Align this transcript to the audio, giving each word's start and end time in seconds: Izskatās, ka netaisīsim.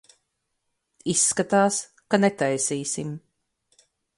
Izskatās, 1.13 1.77
ka 2.15 2.21
netaisīsim. 2.25 3.13